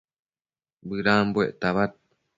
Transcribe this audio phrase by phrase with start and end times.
[0.87, 1.91] bëdambuec tabad